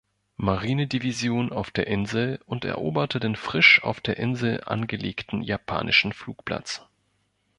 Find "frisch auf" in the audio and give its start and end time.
3.35-4.01